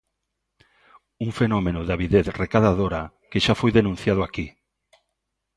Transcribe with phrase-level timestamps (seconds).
[1.25, 4.47] Un fenómeno de avidez recadadora que xa foi denunciado aquí.